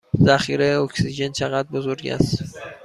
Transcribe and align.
ذخیره 0.25 0.77
اکسیژن 0.81 1.31
چه 1.31 1.47
قدر 1.47 1.67
بزرگ 1.69 2.07
است؟ 2.07 2.43